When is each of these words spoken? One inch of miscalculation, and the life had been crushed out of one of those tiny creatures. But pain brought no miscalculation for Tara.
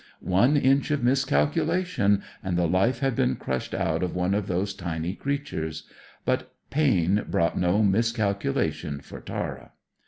One 0.33 0.57
inch 0.57 0.89
of 0.89 1.03
miscalculation, 1.03 2.23
and 2.41 2.57
the 2.57 2.67
life 2.67 3.01
had 3.01 3.15
been 3.15 3.35
crushed 3.35 3.75
out 3.75 4.01
of 4.01 4.15
one 4.15 4.33
of 4.33 4.47
those 4.47 4.73
tiny 4.73 5.13
creatures. 5.13 5.83
But 6.25 6.55
pain 6.71 7.23
brought 7.29 7.55
no 7.55 7.83
miscalculation 7.83 9.01
for 9.01 9.19
Tara. 9.21 9.73